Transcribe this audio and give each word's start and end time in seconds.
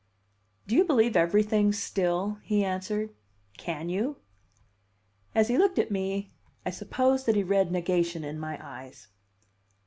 "Do 0.65 0.75
you 0.75 0.83
believe 0.83 1.15
everything 1.15 1.71
still?" 1.71 2.39
he 2.41 2.65
answered. 2.65 3.13
"Can 3.59 3.87
you?" 3.87 4.15
As 5.35 5.47
he 5.47 5.59
looked 5.59 5.77
at 5.77 5.91
me, 5.91 6.33
I 6.65 6.71
suppose 6.71 7.25
that 7.25 7.35
he 7.35 7.43
read 7.43 7.71
negation 7.71 8.23
in 8.23 8.39
my 8.39 8.57
eyes. 8.59 9.09